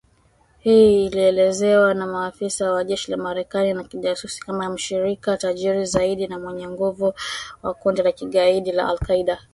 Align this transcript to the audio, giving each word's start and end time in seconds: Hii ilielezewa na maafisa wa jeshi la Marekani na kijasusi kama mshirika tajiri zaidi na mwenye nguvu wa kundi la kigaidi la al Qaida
Hii 0.59 1.05
ilielezewa 1.05 1.93
na 1.93 2.07
maafisa 2.07 2.71
wa 2.71 2.83
jeshi 2.83 3.11
la 3.11 3.17
Marekani 3.17 3.73
na 3.73 3.83
kijasusi 3.83 4.39
kama 4.41 4.69
mshirika 4.69 5.37
tajiri 5.37 5.85
zaidi 5.85 6.27
na 6.27 6.39
mwenye 6.39 6.67
nguvu 6.69 7.13
wa 7.63 7.73
kundi 7.73 8.01
la 8.01 8.11
kigaidi 8.11 8.71
la 8.71 8.87
al 8.89 8.99
Qaida 8.99 9.39